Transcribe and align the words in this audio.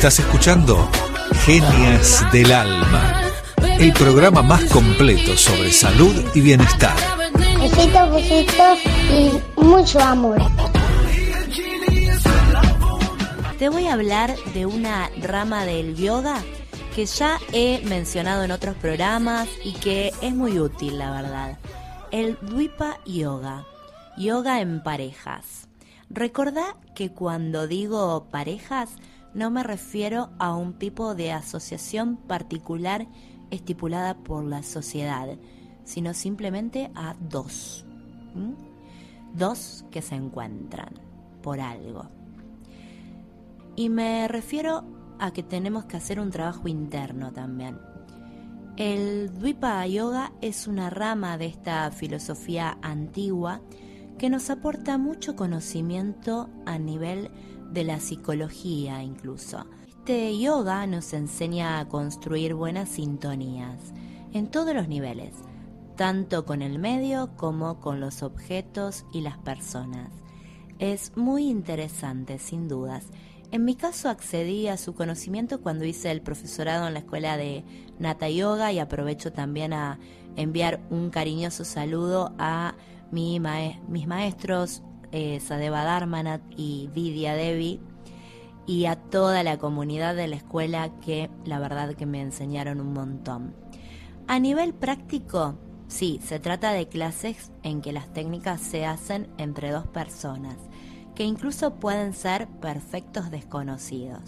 Estás 0.00 0.20
escuchando 0.20 0.88
Genias 1.44 2.24
del 2.32 2.52
Alma, 2.52 3.20
el 3.78 3.92
programa 3.92 4.40
más 4.40 4.64
completo 4.64 5.36
sobre 5.36 5.70
salud 5.72 6.24
y 6.34 6.40
bienestar. 6.40 6.96
Besitos, 7.60 8.10
besitos 8.10 8.78
y 9.10 9.60
mucho 9.60 10.00
amor. 10.00 10.38
Te 13.58 13.68
voy 13.68 13.88
a 13.88 13.92
hablar 13.92 14.34
de 14.54 14.64
una 14.64 15.10
rama 15.20 15.66
del 15.66 15.94
yoga 15.96 16.42
que 16.96 17.04
ya 17.04 17.38
he 17.52 17.82
mencionado 17.84 18.42
en 18.42 18.52
otros 18.52 18.76
programas 18.76 19.50
y 19.62 19.74
que 19.74 20.14
es 20.22 20.34
muy 20.34 20.58
útil, 20.58 20.96
la 20.96 21.10
verdad. 21.10 21.58
El 22.10 22.38
Dvipa 22.40 23.00
Yoga, 23.04 23.66
yoga 24.16 24.62
en 24.62 24.82
parejas. 24.82 25.68
Recordá 26.08 26.74
que 26.94 27.12
cuando 27.12 27.66
digo 27.66 28.28
parejas 28.30 28.88
no 29.34 29.50
me 29.50 29.62
refiero 29.62 30.30
a 30.38 30.54
un 30.54 30.78
tipo 30.78 31.14
de 31.14 31.32
asociación 31.32 32.16
particular 32.16 33.06
estipulada 33.50 34.14
por 34.14 34.44
la 34.44 34.62
sociedad, 34.62 35.38
sino 35.84 36.14
simplemente 36.14 36.90
a 36.94 37.14
dos. 37.20 37.84
Dos 39.34 39.84
que 39.90 40.02
se 40.02 40.14
encuentran 40.14 40.94
por 41.42 41.60
algo. 41.60 42.08
Y 43.76 43.88
me 43.88 44.26
refiero 44.28 44.84
a 45.18 45.32
que 45.32 45.42
tenemos 45.42 45.84
que 45.84 45.96
hacer 45.96 46.18
un 46.18 46.30
trabajo 46.30 46.68
interno 46.68 47.32
también. 47.32 47.78
El 48.76 49.30
Dvipa 49.38 49.86
Yoga 49.86 50.32
es 50.40 50.66
una 50.66 50.90
rama 50.90 51.36
de 51.36 51.46
esta 51.46 51.90
filosofía 51.90 52.78
antigua 52.82 53.60
que 54.18 54.30
nos 54.30 54.50
aporta 54.50 54.98
mucho 54.98 55.36
conocimiento 55.36 56.48
a 56.66 56.78
nivel 56.78 57.30
de 57.70 57.84
la 57.84 58.00
psicología 58.00 59.02
incluso. 59.02 59.66
Este 60.00 60.38
yoga 60.38 60.86
nos 60.86 61.12
enseña 61.12 61.78
a 61.78 61.88
construir 61.88 62.54
buenas 62.54 62.88
sintonías 62.88 63.92
en 64.32 64.50
todos 64.50 64.74
los 64.74 64.88
niveles, 64.88 65.34
tanto 65.96 66.44
con 66.44 66.62
el 66.62 66.78
medio 66.78 67.36
como 67.36 67.78
con 67.80 68.00
los 68.00 68.22
objetos 68.22 69.04
y 69.12 69.20
las 69.20 69.38
personas. 69.38 70.10
Es 70.78 71.16
muy 71.16 71.48
interesante, 71.48 72.38
sin 72.38 72.66
dudas. 72.66 73.04
En 73.52 73.64
mi 73.64 73.74
caso 73.74 74.08
accedí 74.08 74.68
a 74.68 74.76
su 74.76 74.94
conocimiento 74.94 75.60
cuando 75.60 75.84
hice 75.84 76.10
el 76.10 76.22
profesorado 76.22 76.88
en 76.88 76.94
la 76.94 77.00
escuela 77.00 77.36
de 77.36 77.64
Nata 77.98 78.28
Yoga 78.28 78.72
y 78.72 78.78
aprovecho 78.78 79.32
también 79.32 79.72
a 79.72 79.98
enviar 80.34 80.80
un 80.90 81.10
cariñoso 81.10 81.64
saludo 81.64 82.34
a 82.38 82.74
mis 83.12 83.40
maestros 84.06 84.82
eh, 85.12 85.40
Sadeva 85.40 85.84
Dharmanat 85.84 86.42
y 86.56 86.88
Vidya 86.94 87.34
Devi 87.34 87.80
y 88.66 88.86
a 88.86 88.96
toda 88.96 89.42
la 89.42 89.58
comunidad 89.58 90.14
de 90.14 90.28
la 90.28 90.36
escuela 90.36 90.90
que 91.00 91.30
la 91.44 91.58
verdad 91.58 91.94
que 91.94 92.06
me 92.06 92.20
enseñaron 92.20 92.80
un 92.80 92.92
montón. 92.92 93.54
A 94.28 94.38
nivel 94.38 94.74
práctico, 94.74 95.56
sí, 95.88 96.20
se 96.22 96.38
trata 96.38 96.72
de 96.72 96.86
clases 96.86 97.50
en 97.62 97.80
que 97.80 97.92
las 97.92 98.12
técnicas 98.12 98.60
se 98.60 98.86
hacen 98.86 99.28
entre 99.38 99.70
dos 99.70 99.86
personas, 99.88 100.56
que 101.14 101.24
incluso 101.24 101.74
pueden 101.74 102.12
ser 102.12 102.46
perfectos 102.46 103.30
desconocidos. 103.30 104.22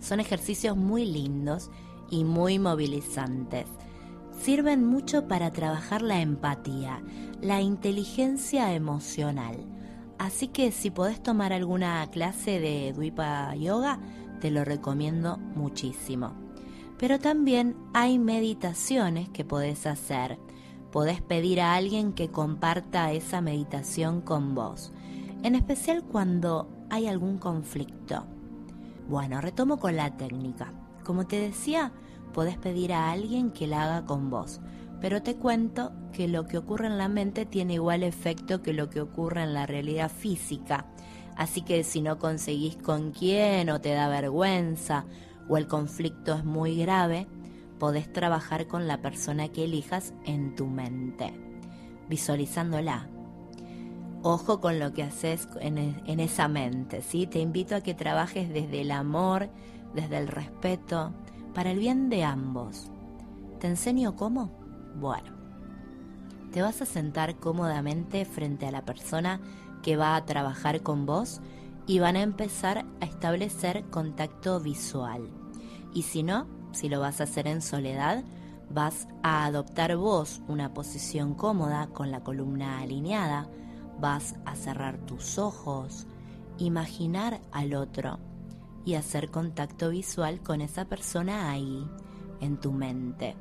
Son 0.00 0.20
ejercicios 0.20 0.76
muy 0.76 1.04
lindos 1.04 1.70
y 2.10 2.24
muy 2.24 2.58
movilizantes 2.58 3.66
sirven 4.44 4.84
mucho 4.84 5.26
para 5.26 5.50
trabajar 5.52 6.02
la 6.02 6.20
empatía, 6.20 7.02
la 7.40 7.62
inteligencia 7.62 8.74
emocional. 8.74 9.56
Así 10.18 10.48
que 10.48 10.70
si 10.70 10.90
podés 10.90 11.22
tomar 11.22 11.54
alguna 11.54 12.06
clase 12.10 12.60
de 12.60 12.92
Dvipa 12.92 13.54
Yoga, 13.54 14.00
te 14.42 14.50
lo 14.50 14.62
recomiendo 14.62 15.38
muchísimo. 15.38 16.34
Pero 16.98 17.18
también 17.18 17.74
hay 17.94 18.18
meditaciones 18.18 19.30
que 19.30 19.46
podés 19.46 19.86
hacer. 19.86 20.38
Podés 20.92 21.22
pedir 21.22 21.62
a 21.62 21.74
alguien 21.74 22.12
que 22.12 22.28
comparta 22.28 23.12
esa 23.12 23.40
meditación 23.40 24.20
con 24.20 24.54
vos, 24.54 24.92
en 25.42 25.54
especial 25.54 26.04
cuando 26.04 26.68
hay 26.90 27.06
algún 27.06 27.38
conflicto. 27.38 28.26
Bueno, 29.08 29.40
retomo 29.40 29.78
con 29.78 29.96
la 29.96 30.18
técnica. 30.18 30.70
Como 31.02 31.26
te 31.26 31.40
decía, 31.40 31.92
podés 32.34 32.58
pedir 32.58 32.92
a 32.92 33.10
alguien 33.10 33.50
que 33.50 33.66
la 33.66 33.84
haga 33.84 34.04
con 34.04 34.28
vos. 34.28 34.60
Pero 35.00 35.22
te 35.22 35.36
cuento 35.36 35.92
que 36.12 36.28
lo 36.28 36.46
que 36.46 36.58
ocurre 36.58 36.86
en 36.86 36.98
la 36.98 37.08
mente 37.08 37.46
tiene 37.46 37.74
igual 37.74 38.02
efecto 38.02 38.60
que 38.62 38.74
lo 38.74 38.90
que 38.90 39.00
ocurre 39.00 39.42
en 39.42 39.54
la 39.54 39.64
realidad 39.64 40.10
física. 40.10 40.86
Así 41.36 41.62
que 41.62 41.82
si 41.84 42.02
no 42.02 42.18
conseguís 42.18 42.76
con 42.76 43.12
quién 43.12 43.70
o 43.70 43.80
te 43.80 43.92
da 43.94 44.08
vergüenza 44.08 45.06
o 45.48 45.56
el 45.56 45.66
conflicto 45.66 46.34
es 46.34 46.44
muy 46.44 46.76
grave, 46.76 47.26
podés 47.78 48.12
trabajar 48.12 48.66
con 48.66 48.86
la 48.86 49.00
persona 49.00 49.48
que 49.48 49.64
elijas 49.64 50.14
en 50.24 50.54
tu 50.54 50.66
mente, 50.66 51.34
visualizándola. 52.08 53.08
Ojo 54.22 54.60
con 54.60 54.78
lo 54.78 54.92
que 54.92 55.02
haces 55.02 55.48
en, 55.60 55.76
en 56.06 56.20
esa 56.20 56.48
mente, 56.48 57.02
¿sí? 57.02 57.26
Te 57.26 57.40
invito 57.40 57.76
a 57.76 57.82
que 57.82 57.94
trabajes 57.94 58.48
desde 58.48 58.80
el 58.80 58.90
amor, 58.90 59.50
desde 59.94 60.16
el 60.16 60.28
respeto, 60.28 61.12
para 61.54 61.70
el 61.70 61.78
bien 61.78 62.10
de 62.10 62.24
ambos. 62.24 62.90
¿Te 63.60 63.68
enseño 63.68 64.16
cómo? 64.16 64.50
Bueno, 65.00 65.32
te 66.52 66.62
vas 66.62 66.82
a 66.82 66.86
sentar 66.86 67.36
cómodamente 67.36 68.24
frente 68.24 68.66
a 68.66 68.72
la 68.72 68.84
persona 68.84 69.40
que 69.82 69.96
va 69.96 70.16
a 70.16 70.24
trabajar 70.24 70.82
con 70.82 71.06
vos 71.06 71.40
y 71.86 71.98
van 72.00 72.16
a 72.16 72.22
empezar 72.22 72.84
a 73.00 73.04
establecer 73.04 73.84
contacto 73.90 74.60
visual. 74.60 75.30
Y 75.92 76.02
si 76.02 76.22
no, 76.22 76.46
si 76.72 76.88
lo 76.88 77.00
vas 77.00 77.20
a 77.20 77.24
hacer 77.24 77.46
en 77.46 77.62
soledad, 77.62 78.24
vas 78.70 79.06
a 79.22 79.44
adoptar 79.44 79.96
vos 79.96 80.42
una 80.48 80.74
posición 80.74 81.34
cómoda 81.34 81.86
con 81.88 82.10
la 82.10 82.20
columna 82.20 82.80
alineada, 82.80 83.48
vas 84.00 84.34
a 84.44 84.56
cerrar 84.56 84.98
tus 84.98 85.38
ojos, 85.38 86.06
imaginar 86.58 87.40
al 87.52 87.74
otro 87.74 88.18
y 88.84 88.94
hacer 88.94 89.30
contacto 89.30 89.90
visual 89.90 90.40
con 90.40 90.60
esa 90.60 90.84
persona 90.84 91.50
ahí, 91.50 91.86
en 92.40 92.58
tu 92.58 92.72
mente. 92.72 93.36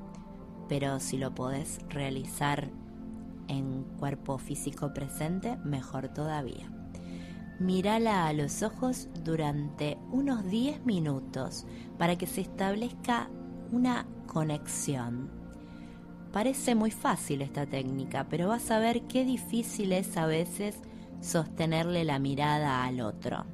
Pero 0.69 0.99
si 0.99 1.17
lo 1.17 1.35
podés 1.35 1.79
realizar 1.89 2.69
en 3.47 3.83
cuerpo 3.99 4.37
físico 4.37 4.93
presente, 4.93 5.57
mejor 5.57 6.09
todavía. 6.09 6.71
Mírala 7.59 8.27
a 8.27 8.33
los 8.33 8.63
ojos 8.63 9.09
durante 9.23 9.97
unos 10.11 10.45
10 10.45 10.85
minutos 10.85 11.65
para 11.97 12.17
que 12.17 12.25
se 12.25 12.41
establezca 12.41 13.29
una 13.71 14.05
conexión. 14.27 15.29
Parece 16.31 16.73
muy 16.73 16.89
fácil 16.89 17.41
esta 17.43 17.67
técnica, 17.67 18.27
pero 18.27 18.47
vas 18.47 18.71
a 18.71 18.79
ver 18.79 19.03
qué 19.03 19.23
difícil 19.23 19.93
es 19.93 20.17
a 20.17 20.25
veces 20.25 20.79
sostenerle 21.21 22.03
la 22.03 22.17
mirada 22.17 22.83
al 22.83 23.01
otro. 23.01 23.45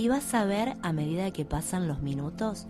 Y 0.00 0.08
vas 0.08 0.32
a 0.32 0.46
ver 0.46 0.78
a 0.82 0.94
medida 0.94 1.30
que 1.30 1.44
pasan 1.44 1.86
los 1.86 2.00
minutos 2.00 2.66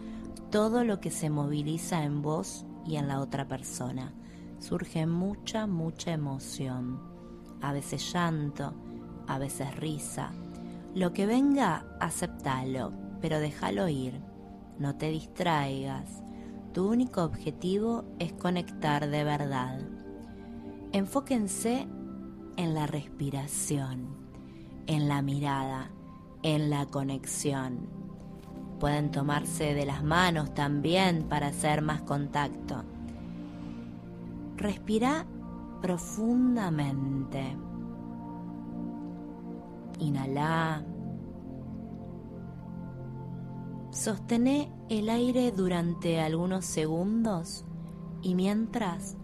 todo 0.51 0.83
lo 0.83 0.99
que 1.01 1.13
se 1.13 1.31
moviliza 1.31 2.03
en 2.03 2.23
vos 2.23 2.67
y 2.85 2.97
en 2.97 3.07
la 3.07 3.21
otra 3.21 3.47
persona. 3.47 4.13
Surge 4.59 5.07
mucha, 5.07 5.69
mucha 5.69 6.11
emoción. 6.11 6.99
A 7.63 7.73
veces 7.73 8.13
llanto, 8.13 8.75
a 9.29 9.39
veces 9.39 9.77
risa. 9.77 10.33
Lo 10.97 11.13
que 11.13 11.27
venga, 11.27 11.85
aceptalo, 12.01 12.93
pero 13.21 13.39
déjalo 13.39 13.87
ir. 13.87 14.21
No 14.81 14.97
te 14.97 15.11
distraigas. 15.11 16.25
Tu 16.75 16.85
único 16.85 17.23
objetivo 17.23 18.07
es 18.19 18.33
conectar 18.33 19.09
de 19.09 19.23
verdad. 19.23 19.79
Enfóquense 20.91 21.87
en 22.57 22.75
la 22.75 22.89
respiración, 22.89 24.17
en 24.89 25.07
la 25.07 25.23
mirada 25.23 25.93
en 26.43 26.71
la 26.71 26.87
conexión. 26.87 27.89
Pueden 28.79 29.11
tomarse 29.11 29.75
de 29.75 29.85
las 29.85 30.03
manos 30.03 30.55
también 30.55 31.25
para 31.25 31.49
hacer 31.49 31.83
más 31.83 32.03
contacto. 32.03 32.83
Respira 34.57 35.27
profundamente. 35.83 37.57
Inhala. 39.99 40.85
Sostené 43.91 44.73
el 44.89 45.11
aire 45.11 45.53
durante 45.53 46.21
algunos 46.21 46.65
segundos 46.65 47.65
y 48.23 48.35
mientras 48.35 49.17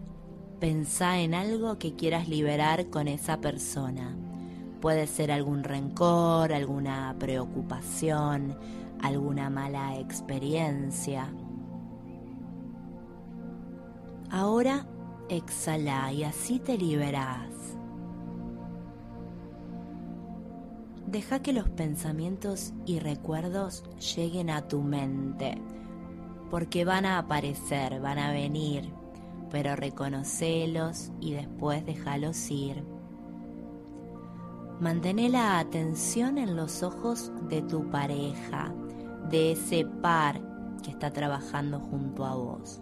pensá 0.59 1.19
en 1.19 1.33
algo 1.33 1.79
que 1.79 1.95
quieras 1.95 2.27
liberar 2.27 2.89
con 2.89 3.07
esa 3.07 3.39
persona. 3.39 4.26
Puede 4.81 5.07
ser 5.07 5.31
algún 5.31 5.63
rencor, 5.63 6.53
alguna 6.53 7.15
preocupación, 7.17 8.55
alguna 9.01 9.49
mala 9.49 9.97
experiencia. 9.97 11.33
Ahora 14.29 14.85
exhala 15.29 16.11
y 16.11 16.23
así 16.23 16.59
te 16.59 16.77
liberas. 16.77 17.49
Deja 21.07 21.41
que 21.41 21.53
los 21.53 21.69
pensamientos 21.69 22.73
y 22.85 22.99
recuerdos 22.99 23.83
lleguen 24.15 24.49
a 24.49 24.67
tu 24.67 24.81
mente, 24.81 25.57
porque 26.51 26.83
van 26.83 27.05
a 27.05 27.17
aparecer, 27.17 28.01
van 28.01 28.19
a 28.19 28.31
venir, 28.31 28.91
pero 29.49 29.77
reconocelos 29.77 31.11
y 31.21 31.31
después 31.31 31.85
déjalos 31.85 32.51
ir. 32.51 32.96
Mantén 34.79 35.31
la 35.31 35.57
atención 35.57 36.37
en 36.37 36.55
los 36.55 36.83
ojos 36.83 37.31
de 37.49 37.63
tu 37.63 37.89
pareja, 37.89 38.71
de 39.27 39.53
ese 39.53 39.85
par 39.85 40.39
que 40.83 40.91
está 40.91 41.11
trabajando 41.11 41.79
junto 41.79 42.23
a 42.23 42.35
vos. 42.35 42.79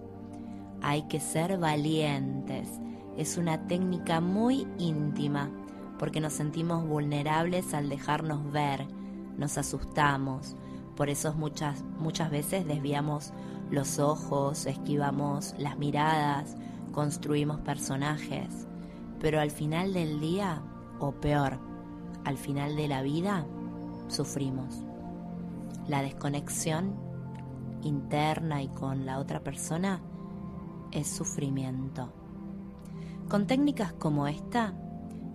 Hay 0.81 1.03
que 1.03 1.21
ser 1.21 1.57
valientes. 1.57 2.67
Es 3.15 3.37
una 3.37 3.65
técnica 3.67 4.19
muy 4.19 4.67
íntima 4.77 5.49
porque 5.97 6.19
nos 6.19 6.33
sentimos 6.33 6.85
vulnerables 6.85 7.73
al 7.73 7.87
dejarnos 7.87 8.51
ver, 8.51 8.85
nos 9.37 9.57
asustamos. 9.57 10.57
Por 10.97 11.09
eso 11.09 11.33
muchas, 11.33 11.81
muchas 11.97 12.29
veces 12.29 12.67
desviamos 12.67 13.31
los 13.71 13.99
ojos, 13.99 14.65
esquivamos 14.65 15.55
las 15.57 15.77
miradas, 15.77 16.57
construimos 16.91 17.61
personajes. 17.61 18.67
Pero 19.21 19.39
al 19.39 19.49
final 19.49 19.93
del 19.93 20.19
día, 20.19 20.61
o 20.99 21.13
peor, 21.13 21.57
al 22.25 22.37
final 22.37 22.75
de 22.75 22.87
la 22.87 23.01
vida, 23.01 23.45
sufrimos. 24.07 24.83
La 25.87 26.01
desconexión 26.01 26.95
interna 27.83 28.63
y 28.63 28.67
con 28.67 29.05
la 29.05 29.19
otra 29.19 29.41
persona 29.43 30.01
es 30.91 31.07
sufrimiento. 31.07 32.11
Con 33.29 33.47
técnicas 33.47 33.93
como 33.93 34.27
esta, 34.27 34.73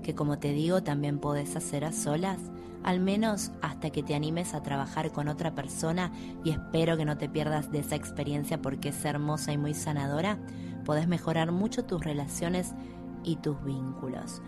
que 0.02 0.14
como 0.14 0.38
te 0.38 0.52
digo 0.52 0.82
también 0.82 1.18
podés 1.18 1.56
hacer 1.56 1.84
a 1.84 1.92
solas, 1.92 2.38
al 2.82 3.00
menos 3.00 3.52
hasta 3.60 3.90
que 3.90 4.02
te 4.02 4.14
animes 4.14 4.54
a 4.54 4.62
trabajar 4.62 5.12
con 5.12 5.28
otra 5.28 5.54
persona 5.54 6.12
y 6.44 6.50
espero 6.50 6.96
que 6.96 7.04
no 7.04 7.18
te 7.18 7.28
pierdas 7.28 7.70
de 7.70 7.80
esa 7.80 7.94
experiencia 7.96 8.60
porque 8.62 8.88
es 8.88 9.04
hermosa 9.04 9.52
y 9.52 9.58
muy 9.58 9.74
sanadora, 9.74 10.38
podés 10.84 11.06
mejorar 11.06 11.52
mucho 11.52 11.84
tus 11.84 12.02
relaciones 12.02 12.74
y 13.22 13.36
tus 13.36 13.62
vínculos. 13.64 14.40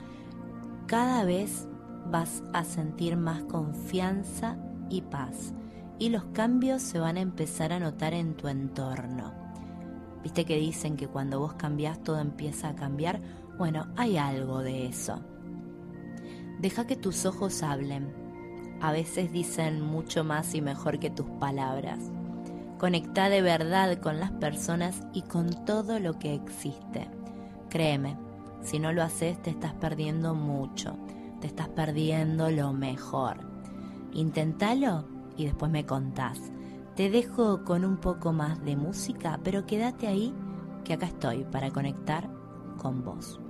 Cada 0.86 1.24
vez 1.24 1.68
vas 2.10 2.42
a 2.52 2.64
sentir 2.64 3.16
más 3.16 3.42
confianza 3.44 4.56
y 4.88 5.02
paz 5.02 5.54
y 6.02 6.08
los 6.08 6.24
cambios 6.32 6.82
se 6.82 6.98
van 6.98 7.16
a 7.16 7.20
empezar 7.20 7.72
a 7.72 7.78
notar 7.78 8.12
en 8.12 8.34
tu 8.34 8.48
entorno. 8.48 9.32
¿Viste 10.22 10.44
que 10.44 10.56
dicen 10.56 10.96
que 10.96 11.06
cuando 11.06 11.38
vos 11.38 11.54
cambias 11.54 12.02
todo 12.02 12.18
empieza 12.18 12.70
a 12.70 12.74
cambiar? 12.74 13.20
Bueno, 13.56 13.86
hay 13.96 14.16
algo 14.16 14.58
de 14.60 14.86
eso. 14.86 15.20
Deja 16.60 16.88
que 16.88 16.96
tus 16.96 17.24
ojos 17.24 17.62
hablen. 17.62 18.12
A 18.80 18.90
veces 18.90 19.30
dicen 19.30 19.80
mucho 19.80 20.24
más 20.24 20.56
y 20.56 20.60
mejor 20.60 20.98
que 20.98 21.10
tus 21.10 21.26
palabras. 21.38 22.00
Conecta 22.78 23.28
de 23.28 23.42
verdad 23.42 23.98
con 23.98 24.18
las 24.18 24.32
personas 24.32 25.02
y 25.12 25.22
con 25.22 25.64
todo 25.64 26.00
lo 26.00 26.18
que 26.18 26.34
existe. 26.34 27.08
Créeme, 27.68 28.16
si 28.60 28.80
no 28.80 28.92
lo 28.92 29.04
haces 29.04 29.40
te 29.40 29.50
estás 29.50 29.74
perdiendo 29.74 30.34
mucho 30.34 30.96
te 31.42 31.48
estás 31.48 31.68
perdiendo 31.68 32.50
lo 32.50 32.72
mejor. 32.72 33.38
Inténtalo 34.12 35.04
y 35.36 35.46
después 35.46 35.72
me 35.72 35.84
contás. 35.84 36.38
Te 36.94 37.10
dejo 37.10 37.64
con 37.64 37.84
un 37.84 37.96
poco 37.96 38.32
más 38.32 38.64
de 38.64 38.76
música, 38.76 39.40
pero 39.42 39.66
quédate 39.66 40.06
ahí 40.06 40.32
que 40.84 40.92
acá 40.92 41.06
estoy 41.06 41.42
para 41.42 41.72
conectar 41.72 42.30
con 42.78 43.02
vos. 43.02 43.40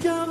Quien 0.00 0.30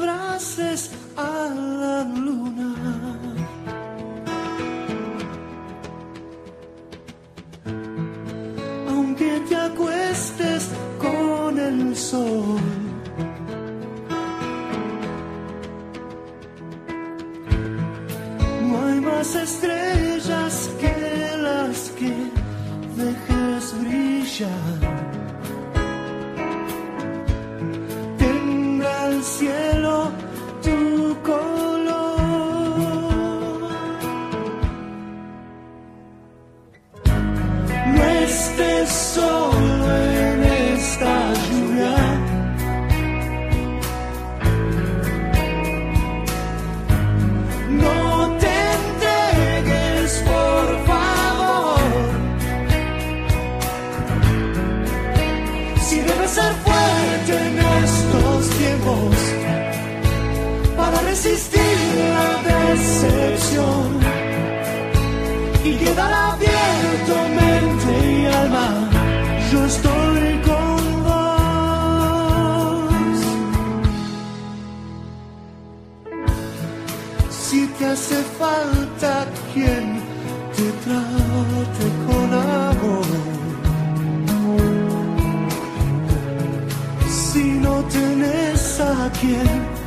天。 89.20 89.79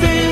See. 0.00 0.27